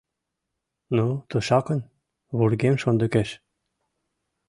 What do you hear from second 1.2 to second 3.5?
тушакын... вургем шондыкеш.